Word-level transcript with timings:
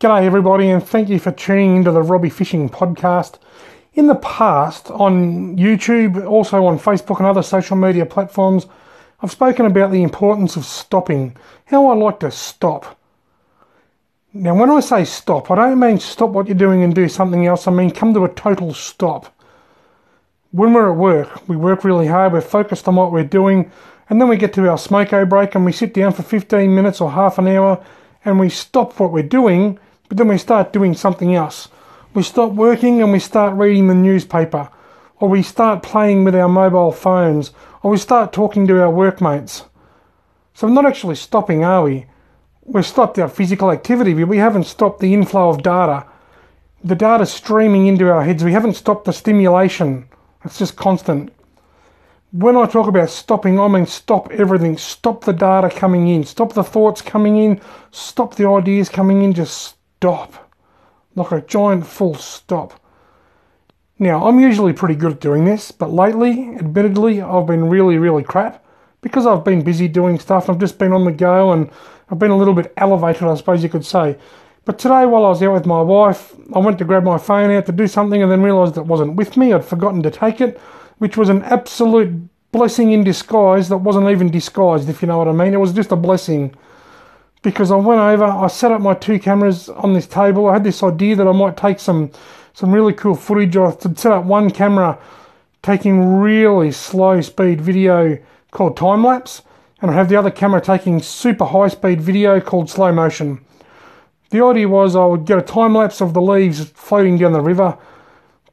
G'day, 0.00 0.22
everybody, 0.22 0.70
and 0.70 0.80
thank 0.80 1.08
you 1.08 1.18
for 1.18 1.32
tuning 1.32 1.74
into 1.74 1.90
the 1.90 2.02
Robbie 2.02 2.30
Fishing 2.30 2.68
Podcast. 2.68 3.40
In 3.94 4.06
the 4.06 4.14
past, 4.14 4.92
on 4.92 5.56
YouTube, 5.56 6.24
also 6.24 6.66
on 6.66 6.78
Facebook 6.78 7.18
and 7.18 7.26
other 7.26 7.42
social 7.42 7.76
media 7.76 8.06
platforms, 8.06 8.68
I've 9.20 9.32
spoken 9.32 9.66
about 9.66 9.90
the 9.90 10.04
importance 10.04 10.54
of 10.54 10.64
stopping, 10.64 11.36
how 11.64 11.88
I 11.88 11.96
like 11.96 12.20
to 12.20 12.30
stop. 12.30 12.96
Now, 14.32 14.54
when 14.54 14.70
I 14.70 14.78
say 14.78 15.04
stop, 15.04 15.50
I 15.50 15.56
don't 15.56 15.80
mean 15.80 15.98
stop 15.98 16.30
what 16.30 16.46
you're 16.46 16.54
doing 16.54 16.84
and 16.84 16.94
do 16.94 17.08
something 17.08 17.44
else, 17.44 17.66
I 17.66 17.72
mean 17.72 17.90
come 17.90 18.14
to 18.14 18.24
a 18.24 18.32
total 18.32 18.74
stop. 18.74 19.36
When 20.52 20.74
we're 20.74 20.92
at 20.92 20.96
work, 20.96 21.48
we 21.48 21.56
work 21.56 21.82
really 21.82 22.06
hard, 22.06 22.34
we're 22.34 22.40
focused 22.40 22.86
on 22.86 22.94
what 22.94 23.10
we're 23.10 23.24
doing, 23.24 23.72
and 24.08 24.20
then 24.20 24.28
we 24.28 24.36
get 24.36 24.52
to 24.52 24.68
our 24.70 24.76
smoko 24.76 25.28
break 25.28 25.56
and 25.56 25.64
we 25.64 25.72
sit 25.72 25.92
down 25.92 26.12
for 26.12 26.22
15 26.22 26.72
minutes 26.72 27.00
or 27.00 27.10
half 27.10 27.36
an 27.38 27.48
hour 27.48 27.84
and 28.24 28.38
we 28.38 28.48
stop 28.48 29.00
what 29.00 29.10
we're 29.10 29.24
doing 29.24 29.80
but 30.08 30.16
then 30.16 30.28
we 30.28 30.38
start 30.38 30.72
doing 30.72 30.94
something 30.94 31.34
else. 31.34 31.68
We 32.14 32.22
stop 32.22 32.52
working 32.52 33.02
and 33.02 33.12
we 33.12 33.18
start 33.18 33.56
reading 33.56 33.88
the 33.88 33.94
newspaper, 33.94 34.70
or 35.16 35.28
we 35.28 35.42
start 35.42 35.82
playing 35.82 36.24
with 36.24 36.34
our 36.34 36.48
mobile 36.48 36.92
phones, 36.92 37.52
or 37.82 37.90
we 37.90 37.98
start 37.98 38.32
talking 38.32 38.66
to 38.66 38.80
our 38.80 38.90
workmates. 38.90 39.64
So 40.54 40.66
we're 40.66 40.74
not 40.74 40.86
actually 40.86 41.14
stopping, 41.14 41.64
are 41.64 41.84
we? 41.84 42.06
We've 42.64 42.84
stopped 42.84 43.18
our 43.18 43.28
physical 43.28 43.70
activity, 43.70 44.12
but 44.12 44.28
we 44.28 44.38
haven't 44.38 44.64
stopped 44.64 45.00
the 45.00 45.14
inflow 45.14 45.48
of 45.48 45.62
data. 45.62 46.06
The 46.84 46.94
data 46.94 47.24
streaming 47.24 47.86
into 47.86 48.10
our 48.10 48.24
heads. 48.24 48.44
We 48.44 48.52
haven't 48.52 48.74
stopped 48.74 49.04
the 49.06 49.12
stimulation. 49.12 50.08
It's 50.44 50.58
just 50.58 50.76
constant. 50.76 51.32
When 52.30 52.56
I 52.56 52.66
talk 52.66 52.88
about 52.88 53.08
stopping, 53.08 53.58
I 53.58 53.68
mean 53.68 53.86
stop 53.86 54.30
everything. 54.30 54.76
Stop 54.76 55.24
the 55.24 55.32
data 55.32 55.70
coming 55.70 56.08
in. 56.08 56.24
Stop 56.24 56.52
the 56.52 56.62
thoughts 56.62 57.00
coming 57.00 57.38
in. 57.38 57.60
Stop 57.90 58.34
the 58.34 58.46
ideas 58.46 58.90
coming 58.90 59.22
in. 59.22 59.32
Just 59.32 59.76
stop. 59.98 60.52
Like 61.16 61.32
a 61.32 61.40
giant 61.40 61.86
full 61.86 62.14
stop. 62.14 62.80
Now, 63.98 64.28
I'm 64.28 64.38
usually 64.38 64.72
pretty 64.72 64.94
good 64.94 65.12
at 65.12 65.20
doing 65.20 65.44
this, 65.44 65.72
but 65.72 65.92
lately, 65.92 66.54
admittedly, 66.54 67.20
I've 67.20 67.46
been 67.46 67.68
really, 67.68 67.98
really 67.98 68.22
crap 68.22 68.64
because 69.00 69.26
I've 69.26 69.42
been 69.42 69.62
busy 69.62 69.88
doing 69.88 70.20
stuff. 70.20 70.48
I've 70.48 70.60
just 70.60 70.78
been 70.78 70.92
on 70.92 71.04
the 71.04 71.10
go 71.10 71.50
and 71.50 71.68
I've 72.08 72.20
been 72.20 72.30
a 72.30 72.36
little 72.36 72.54
bit 72.54 72.72
elevated, 72.76 73.24
I 73.24 73.34
suppose 73.34 73.60
you 73.64 73.68
could 73.68 73.84
say. 73.84 74.16
But 74.64 74.78
today, 74.78 75.04
while 75.04 75.24
I 75.26 75.30
was 75.30 75.42
out 75.42 75.54
with 75.54 75.66
my 75.66 75.82
wife, 75.82 76.32
I 76.54 76.60
went 76.60 76.78
to 76.78 76.84
grab 76.84 77.02
my 77.02 77.18
phone 77.18 77.50
out 77.50 77.66
to 77.66 77.72
do 77.72 77.88
something 77.88 78.22
and 78.22 78.30
then 78.30 78.42
realised 78.42 78.76
it 78.76 78.86
wasn't 78.86 79.16
with 79.16 79.36
me. 79.36 79.52
I'd 79.52 79.64
forgotten 79.64 80.00
to 80.04 80.12
take 80.12 80.40
it, 80.40 80.60
which 80.98 81.16
was 81.16 81.28
an 81.28 81.42
absolute 81.42 82.28
blessing 82.52 82.92
in 82.92 83.02
disguise 83.02 83.68
that 83.68 83.78
wasn't 83.78 84.08
even 84.10 84.30
disguised, 84.30 84.88
if 84.88 85.02
you 85.02 85.08
know 85.08 85.18
what 85.18 85.26
I 85.26 85.32
mean. 85.32 85.54
It 85.54 85.60
was 85.60 85.72
just 85.72 85.90
a 85.90 85.96
blessing 85.96 86.54
because 87.42 87.70
I 87.70 87.76
went 87.76 88.00
over, 88.00 88.24
I 88.24 88.46
set 88.48 88.72
up 88.72 88.80
my 88.80 88.94
two 88.94 89.18
cameras 89.18 89.68
on 89.68 89.92
this 89.92 90.06
table. 90.06 90.48
I 90.48 90.54
had 90.54 90.64
this 90.64 90.82
idea 90.82 91.16
that 91.16 91.26
I 91.26 91.32
might 91.32 91.56
take 91.56 91.80
some 91.80 92.10
some 92.54 92.72
really 92.72 92.92
cool 92.92 93.14
footage. 93.14 93.56
I 93.56 93.70
set 93.70 94.06
up 94.06 94.24
one 94.24 94.50
camera 94.50 94.98
taking 95.62 96.18
really 96.18 96.72
slow 96.72 97.20
speed 97.20 97.60
video 97.60 98.18
called 98.50 98.76
time 98.76 99.04
lapse, 99.04 99.42
and 99.80 99.90
I 99.90 99.94
have 99.94 100.08
the 100.08 100.16
other 100.16 100.30
camera 100.30 100.60
taking 100.60 101.00
super 101.00 101.44
high 101.44 101.68
speed 101.68 102.00
video 102.00 102.40
called 102.40 102.68
slow 102.68 102.92
motion. 102.92 103.44
The 104.30 104.44
idea 104.44 104.68
was 104.68 104.96
I 104.96 105.04
would 105.04 105.24
get 105.24 105.38
a 105.38 105.42
time 105.42 105.74
lapse 105.74 106.00
of 106.00 106.14
the 106.14 106.20
leaves 106.20 106.64
floating 106.70 107.16
down 107.16 107.32
the 107.32 107.40
river, 107.40 107.78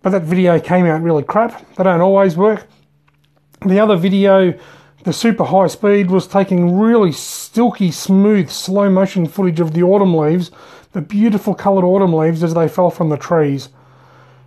but 0.02 0.12
that 0.12 0.22
video 0.22 0.60
came 0.60 0.86
out 0.86 1.02
really 1.02 1.24
crap. 1.24 1.76
They 1.76 1.84
don't 1.84 2.02
always 2.02 2.38
work. 2.38 2.68
The 3.66 3.80
other 3.80 3.96
video 3.96 4.54
the 5.06 5.14
super 5.14 5.44
high 5.44 5.68
speed 5.68 6.10
was 6.10 6.26
taking 6.26 6.80
really 6.80 7.12
silky, 7.12 7.92
smooth, 7.92 8.50
slow 8.50 8.90
motion 8.90 9.28
footage 9.28 9.60
of 9.60 9.74
the 9.74 9.84
autumn 9.84 10.18
leaves, 10.18 10.50
the 10.94 11.02
beautiful 11.02 11.54
coloured 11.54 11.86
autumn 11.86 12.12
leaves 12.12 12.44
as 12.44 12.56
they 12.56 12.68
fell 12.68 12.90
from 12.90 13.10
the 13.10 13.18
trees. 13.18 13.70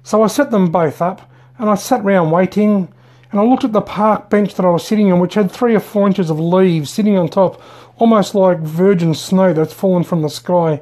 So 0.03 0.25
I 0.25 0.27
set 0.27 0.51
them 0.51 0.73
both 0.73 1.01
up 1.01 1.31
and 1.59 1.71
I 1.71 1.77
sat 1.77 2.03
round 2.03 2.33
waiting 2.33 2.93
and 3.31 3.41
I 3.41 3.45
looked 3.45 3.63
at 3.63 3.73
the 3.73 3.81
park 3.81 4.31
bench 4.31 4.57
that 4.57 4.67
I 4.67 4.71
was 4.71 4.85
sitting 4.85 5.13
on, 5.13 5.21
which 5.21 5.35
had 5.35 5.53
three 5.53 5.77
or 5.77 5.81
four 5.81 6.09
inches 6.09 6.29
of 6.29 6.41
leaves 6.41 6.91
sitting 6.91 7.17
on 7.17 7.29
top, 7.29 7.63
almost 7.97 8.35
like 8.35 8.59
virgin 8.59 9.15
snow 9.15 9.53
that's 9.53 9.73
fallen 9.73 10.03
from 10.03 10.23
the 10.23 10.29
sky. 10.29 10.81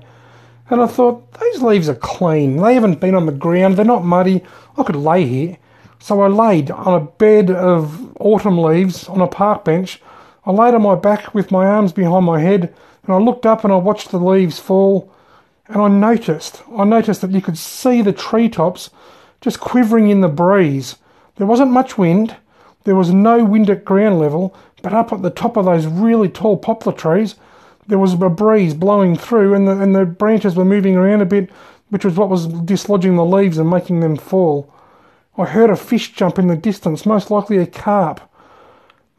And 0.70 0.81
I 0.81 0.86
thought, 0.86 1.38
these 1.38 1.60
leaves 1.60 1.91
are 1.91 1.94
clean. 1.97 2.56
They 2.56 2.75
haven't 2.75 3.00
been 3.00 3.15
on 3.15 3.26
the 3.26 3.32
ground. 3.32 3.76
They're 3.76 3.84
not 3.84 4.04
muddy. 4.04 4.42
I 4.78 4.84
could 4.84 4.97
lay 4.97 5.26
here. 5.26 5.59
So 6.06 6.20
I 6.20 6.28
laid 6.28 6.70
on 6.70 6.94
a 6.94 7.04
bed 7.04 7.50
of 7.50 8.16
autumn 8.20 8.58
leaves 8.58 9.08
on 9.08 9.20
a 9.20 9.26
park 9.26 9.64
bench. 9.64 10.00
I 10.44 10.52
laid 10.52 10.72
on 10.72 10.82
my 10.82 10.94
back 10.94 11.34
with 11.34 11.50
my 11.50 11.66
arms 11.66 11.92
behind 11.92 12.24
my 12.24 12.38
head 12.38 12.72
and 13.02 13.12
I 13.12 13.18
looked 13.18 13.44
up 13.44 13.64
and 13.64 13.72
I 13.72 13.76
watched 13.76 14.12
the 14.12 14.20
leaves 14.20 14.60
fall 14.60 15.12
and 15.66 15.82
I 15.82 15.88
noticed, 15.88 16.62
I 16.78 16.84
noticed 16.84 17.22
that 17.22 17.32
you 17.32 17.40
could 17.40 17.58
see 17.58 18.02
the 18.02 18.12
treetops 18.12 18.90
just 19.40 19.58
quivering 19.58 20.08
in 20.08 20.20
the 20.20 20.28
breeze. 20.28 20.94
There 21.38 21.46
wasn't 21.48 21.72
much 21.72 21.98
wind, 21.98 22.36
there 22.84 22.94
was 22.94 23.12
no 23.12 23.44
wind 23.44 23.68
at 23.68 23.84
ground 23.84 24.20
level, 24.20 24.54
but 24.82 24.92
up 24.92 25.12
at 25.12 25.22
the 25.22 25.30
top 25.30 25.56
of 25.56 25.64
those 25.64 25.86
really 25.86 26.28
tall 26.28 26.56
poplar 26.56 26.92
trees, 26.92 27.34
there 27.88 27.98
was 27.98 28.12
a 28.12 28.28
breeze 28.28 28.74
blowing 28.74 29.16
through 29.16 29.54
and 29.54 29.66
the, 29.66 29.72
and 29.72 29.92
the 29.92 30.04
branches 30.04 30.54
were 30.54 30.64
moving 30.64 30.94
around 30.94 31.20
a 31.20 31.26
bit, 31.26 31.50
which 31.88 32.04
was 32.04 32.14
what 32.14 32.30
was 32.30 32.46
dislodging 32.46 33.16
the 33.16 33.24
leaves 33.24 33.58
and 33.58 33.68
making 33.68 33.98
them 33.98 34.14
fall. 34.14 34.72
I 35.38 35.44
heard 35.44 35.70
a 35.70 35.76
fish 35.76 36.12
jump 36.12 36.38
in 36.38 36.47
the 36.47 36.56
distance, 36.56 37.04
most 37.04 37.30
likely 37.30 37.58
a 37.58 37.66
carp. 37.66 38.20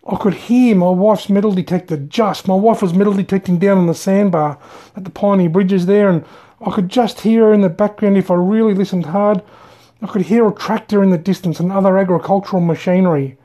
I 0.09 0.15
could 0.15 0.33
hear 0.33 0.75
my 0.75 0.89
wife's 0.89 1.29
metal 1.29 1.51
detector 1.51 1.97
just. 1.97 2.47
My 2.47 2.55
wife 2.55 2.81
was 2.81 2.93
metal 2.93 3.13
detecting 3.13 3.59
down 3.59 3.77
on 3.77 3.87
the 3.87 3.93
sandbar 3.93 4.57
at 4.95 5.03
the 5.03 5.09
Piney 5.09 5.47
Bridges 5.47 5.85
there, 5.85 6.09
and 6.09 6.25
I 6.65 6.71
could 6.71 6.89
just 6.89 7.21
hear 7.21 7.45
her 7.45 7.53
in 7.53 7.61
the 7.61 7.69
background 7.69 8.17
if 8.17 8.31
I 8.31 8.35
really 8.35 8.73
listened 8.73 9.07
hard. 9.07 9.43
I 10.01 10.07
could 10.07 10.23
hear 10.23 10.47
a 10.47 10.53
tractor 10.53 11.03
in 11.03 11.11
the 11.11 11.17
distance 11.17 11.59
and 11.59 11.71
other 11.71 11.97
agricultural 11.97 12.61
machinery 12.61 13.37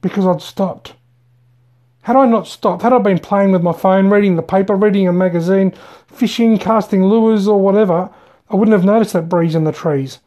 because 0.00 0.26
I'd 0.26 0.42
stopped. 0.42 0.94
Had 2.02 2.16
I 2.16 2.26
not 2.26 2.48
stopped, 2.48 2.82
had 2.82 2.92
I 2.92 2.98
been 2.98 3.20
playing 3.20 3.52
with 3.52 3.62
my 3.62 3.72
phone, 3.72 4.10
reading 4.10 4.34
the 4.34 4.42
paper, 4.42 4.74
reading 4.74 5.06
a 5.06 5.12
magazine, 5.12 5.72
fishing, 6.08 6.58
casting 6.58 7.04
lures, 7.04 7.46
or 7.46 7.60
whatever, 7.60 8.10
I 8.50 8.56
wouldn't 8.56 8.72
have 8.72 8.84
noticed 8.84 9.12
that 9.12 9.28
breeze 9.28 9.54
in 9.54 9.62
the 9.62 9.70
trees. 9.70 10.18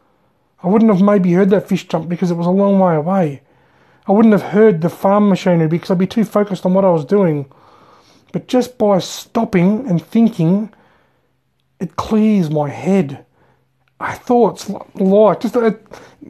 I 0.63 0.67
wouldn't 0.67 0.91
have 0.91 1.01
maybe 1.01 1.33
heard 1.33 1.49
that 1.51 1.67
fish 1.67 1.87
jump 1.87 2.09
because 2.09 2.31
it 2.31 2.35
was 2.35 2.47
a 2.47 2.51
long 2.51 2.79
way 2.79 2.95
away. 2.95 3.41
I 4.07 4.11
wouldn't 4.11 4.33
have 4.33 4.51
heard 4.53 4.81
the 4.81 4.89
farm 4.89 5.29
machinery 5.29 5.67
because 5.67 5.89
I'd 5.91 5.97
be 5.97 6.07
too 6.07 6.25
focused 6.25 6.65
on 6.65 6.73
what 6.73 6.85
I 6.85 6.91
was 6.91 7.05
doing. 7.05 7.45
But 8.31 8.47
just 8.47 8.77
by 8.77 8.99
stopping 8.99 9.87
and 9.87 10.03
thinking, 10.03 10.73
it 11.79 11.95
clears 11.95 12.49
my 12.49 12.69
head. 12.69 13.25
I 13.99 14.13
thoughts 14.15 14.69
like 14.69 15.39
just 15.39 15.55
a 15.55 15.79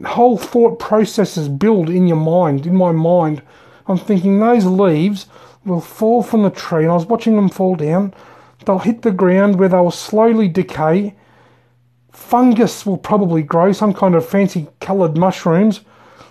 whole 0.06 0.38
thought 0.38 0.78
processes 0.78 1.48
build 1.48 1.90
in 1.90 2.06
your 2.06 2.16
mind, 2.16 2.66
in 2.66 2.76
my 2.76 2.92
mind. 2.92 3.42
I'm 3.88 3.98
thinking 3.98 4.38
those 4.38 4.64
leaves 4.64 5.26
will 5.64 5.80
fall 5.80 6.22
from 6.22 6.42
the 6.42 6.50
tree, 6.50 6.82
and 6.82 6.92
I 6.92 6.94
was 6.94 7.06
watching 7.06 7.36
them 7.36 7.48
fall 7.48 7.74
down. 7.74 8.14
They'll 8.64 8.78
hit 8.78 9.02
the 9.02 9.10
ground 9.10 9.58
where 9.58 9.68
they'll 9.68 9.90
slowly 9.90 10.48
decay, 10.48 11.14
fungus 12.16 12.86
will 12.86 12.96
probably 12.96 13.42
grow, 13.42 13.72
some 13.72 13.92
kind 13.92 14.14
of 14.14 14.26
fancy 14.26 14.66
coloured 14.80 15.16
mushrooms 15.16 15.80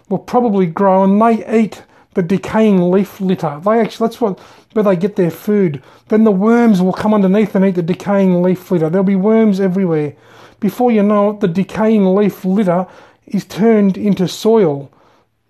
will 0.10 0.20
probably 0.20 0.66
grow 0.66 1.04
and 1.04 1.22
they 1.22 1.62
eat 1.62 1.84
the 2.16 2.24
decaying 2.24 2.92
leaf 2.92 3.22
litter. 3.22 3.62
They 3.64 3.80
actually 3.80 4.08
that's 4.08 4.20
what 4.20 4.40
where 4.74 4.84
they 4.84 4.96
get 4.96 5.16
their 5.16 5.32
food. 5.32 5.82
Then 6.10 6.24
the 6.24 6.32
worms 6.32 6.82
will 6.82 6.92
come 6.92 7.14
underneath 7.14 7.56
and 7.56 7.64
eat 7.64 7.76
the 7.76 7.82
decaying 7.82 8.42
leaf 8.42 8.72
litter. 8.72 8.90
There'll 8.90 9.06
be 9.06 9.16
worms 9.16 9.60
everywhere. 9.60 10.16
Before 10.60 10.92
you 10.92 11.04
know 11.04 11.32
it, 11.32 11.40
the 11.40 11.48
decaying 11.48 12.16
leaf 12.16 12.44
litter 12.44 12.88
is 13.26 13.46
turned 13.46 13.98
into 13.98 14.28
soil, 14.28 14.92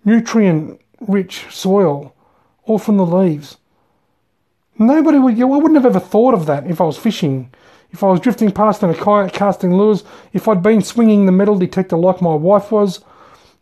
nutrient 0.04 0.80
rich 1.00 1.46
soil, 1.50 2.14
all 2.64 2.78
from 2.78 2.98
the 2.98 3.06
leaves. 3.06 3.56
Nobody 4.78 5.18
would, 5.18 5.40
I 5.40 5.44
wouldn't 5.44 5.74
have 5.74 5.86
ever 5.86 6.00
thought 6.00 6.34
of 6.34 6.46
that 6.46 6.66
if 6.66 6.80
I 6.80 6.84
was 6.84 6.98
fishing 6.98 7.50
if 7.92 8.02
I 8.02 8.08
was 8.08 8.20
drifting 8.20 8.52
past 8.52 8.82
in 8.82 8.90
a 8.90 8.94
kayak 8.94 9.32
casting 9.32 9.72
lures, 9.72 10.04
if 10.32 10.48
I'd 10.48 10.62
been 10.62 10.82
swinging 10.82 11.26
the 11.26 11.32
metal 11.32 11.58
detector 11.58 11.96
like 11.96 12.20
my 12.20 12.34
wife 12.34 12.70
was, 12.70 13.02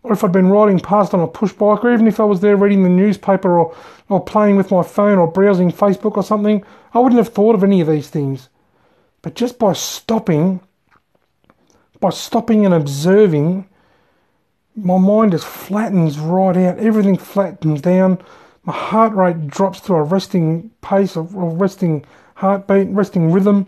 or 0.02 0.12
if 0.12 0.24
I'd 0.24 0.32
been 0.32 0.48
riding 0.48 0.80
past 0.80 1.14
on 1.14 1.20
a 1.20 1.28
push 1.28 1.52
bike, 1.52 1.84
or 1.84 1.92
even 1.92 2.06
if 2.06 2.20
I 2.20 2.24
was 2.24 2.40
there 2.40 2.56
reading 2.56 2.82
the 2.82 2.88
newspaper 2.88 3.58
or, 3.58 3.76
or 4.08 4.22
playing 4.22 4.56
with 4.56 4.70
my 4.70 4.82
phone 4.82 5.18
or 5.18 5.30
browsing 5.30 5.70
Facebook 5.70 6.16
or 6.16 6.22
something, 6.22 6.64
I 6.92 6.98
wouldn't 6.98 7.18
have 7.18 7.32
thought 7.32 7.54
of 7.54 7.64
any 7.64 7.80
of 7.80 7.88
these 7.88 8.10
things. 8.10 8.48
But 9.22 9.34
just 9.34 9.58
by 9.58 9.72
stopping, 9.72 10.60
by 12.00 12.10
stopping 12.10 12.66
and 12.66 12.74
observing, 12.74 13.68
my 14.76 14.98
mind 14.98 15.30
just 15.30 15.46
flattens 15.46 16.18
right 16.18 16.56
out. 16.56 16.78
Everything 16.78 17.16
flattens 17.16 17.80
down. 17.80 18.18
My 18.64 18.72
heart 18.72 19.12
rate 19.14 19.46
drops 19.46 19.80
to 19.82 19.94
a 19.94 20.02
resting 20.02 20.70
pace, 20.80 21.16
a 21.16 21.22
resting 21.22 22.04
heartbeat, 22.36 22.88
resting 22.88 23.30
rhythm 23.30 23.66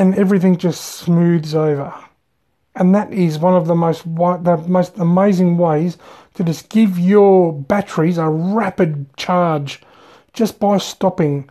and 0.00 0.14
everything 0.14 0.56
just 0.56 0.82
smooths 0.82 1.54
over. 1.54 1.92
And 2.74 2.94
that 2.94 3.12
is 3.12 3.38
one 3.38 3.54
of 3.54 3.66
the 3.66 3.74
most 3.74 4.04
the 4.04 4.64
most 4.66 4.96
amazing 4.96 5.58
ways 5.58 5.98
to 6.34 6.42
just 6.42 6.70
give 6.70 6.98
your 6.98 7.52
batteries 7.52 8.16
a 8.16 8.28
rapid 8.28 9.14
charge 9.16 9.82
just 10.32 10.58
by 10.58 10.78
stopping, 10.78 11.50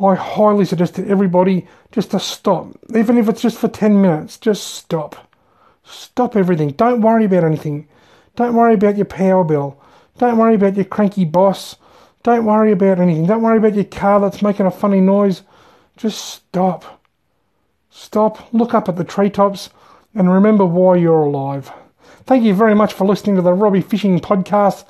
I 0.00 0.14
highly 0.14 0.64
suggest 0.64 0.94
to 0.94 1.06
everybody 1.08 1.66
just 1.92 2.12
to 2.12 2.20
stop. 2.20 2.68
Even 2.94 3.18
if 3.18 3.28
it's 3.28 3.42
just 3.42 3.58
for 3.58 3.68
10 3.68 4.00
minutes, 4.00 4.38
just 4.38 4.64
stop. 4.64 5.34
Stop 5.84 6.36
everything. 6.36 6.70
Don't 6.70 7.02
worry 7.02 7.24
about 7.24 7.44
anything. 7.44 7.88
Don't 8.36 8.54
worry 8.54 8.74
about 8.74 8.96
your 8.96 9.06
power 9.06 9.44
bill. 9.44 9.78
Don't 10.18 10.36
worry 10.36 10.56
about 10.56 10.76
your 10.76 10.84
cranky 10.84 11.24
boss. 11.24 11.76
Don't 12.24 12.44
worry 12.44 12.72
about 12.72 12.98
anything. 12.98 13.26
Don't 13.26 13.42
worry 13.42 13.58
about 13.58 13.74
your 13.74 13.84
car 13.84 14.20
that's 14.20 14.42
making 14.42 14.66
a 14.66 14.70
funny 14.70 15.00
noise. 15.00 15.42
Just 15.96 16.24
stop. 16.24 17.02
Stop, 17.90 18.52
look 18.52 18.74
up 18.74 18.88
at 18.88 18.96
the 18.96 19.04
treetops, 19.04 19.70
and 20.14 20.32
remember 20.32 20.64
why 20.64 20.96
you're 20.96 21.22
alive. 21.22 21.72
Thank 22.26 22.44
you 22.44 22.54
very 22.54 22.74
much 22.74 22.92
for 22.92 23.06
listening 23.06 23.36
to 23.36 23.42
the 23.42 23.52
Robbie 23.52 23.80
Fishing 23.80 24.20
Podcast. 24.20 24.84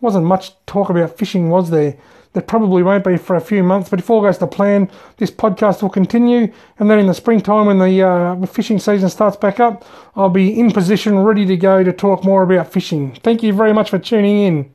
Wasn't 0.00 0.24
much 0.24 0.52
talk 0.66 0.90
about 0.90 1.18
fishing, 1.18 1.50
was 1.50 1.70
there? 1.70 1.96
There 2.32 2.42
probably 2.42 2.82
won't 2.82 3.04
be 3.04 3.16
for 3.16 3.36
a 3.36 3.40
few 3.40 3.62
months, 3.62 3.88
but 3.88 4.00
if 4.00 4.10
all 4.10 4.20
goes 4.20 4.38
to 4.38 4.46
plan, 4.46 4.90
this 5.18 5.30
podcast 5.30 5.82
will 5.82 5.90
continue. 5.90 6.52
And 6.78 6.90
then 6.90 6.98
in 6.98 7.06
the 7.06 7.14
springtime, 7.14 7.66
when 7.66 7.78
the 7.78 8.02
uh, 8.02 8.46
fishing 8.46 8.78
season 8.78 9.08
starts 9.08 9.36
back 9.36 9.60
up, 9.60 9.84
I'll 10.16 10.28
be 10.28 10.58
in 10.58 10.72
position, 10.72 11.18
ready 11.18 11.46
to 11.46 11.56
go 11.56 11.84
to 11.84 11.92
talk 11.92 12.24
more 12.24 12.42
about 12.42 12.72
fishing. 12.72 13.14
Thank 13.22 13.42
you 13.42 13.52
very 13.52 13.72
much 13.72 13.90
for 13.90 13.98
tuning 13.98 14.38
in. 14.40 14.73